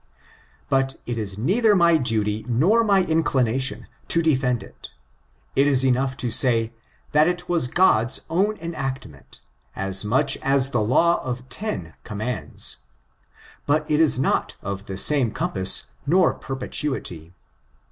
But 0.67 0.95
it 1.05 1.19
is 1.19 1.37
neither 1.37 1.75
my 1.75 1.95
duty 1.97 2.43
nor 2.49 2.83
my 2.83 3.03
inclination 3.03 3.85
to 4.07 4.23
defend 4.23 4.63
it. 4.63 4.89
It 5.55 5.67
is 5.67 5.85
enough 5.85 6.17
to 6.25 6.31
say, 6.31 6.73
that 7.11 7.27
it 7.27 7.47
was 7.47 7.67
God's 7.67 8.21
own 8.27 8.57
enactment, 8.57 9.41
as 9.75 10.03
much 10.03 10.37
as 10.37 10.71
the 10.71 10.81
law 10.81 11.21
of 11.23 11.47
ten 11.49 11.93
commands, 12.03 12.77
but 13.67 13.91
it 13.91 13.99
is 13.99 14.17
not 14.17 14.57
of 14.63 14.87
the 14.87 14.97
same 14.97 15.29
compass 15.29 15.91
nor 16.07 16.33
perpetuity. 16.33 17.35